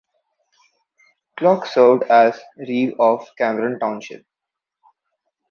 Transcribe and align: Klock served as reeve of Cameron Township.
Klock 1.37 1.67
served 1.67 2.05
as 2.05 2.39
reeve 2.57 2.99
of 2.99 3.27
Cameron 3.37 3.77
Township. 3.79 4.25